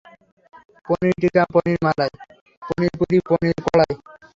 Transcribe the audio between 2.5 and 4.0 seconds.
পনির পুরি, পনির কড়াই।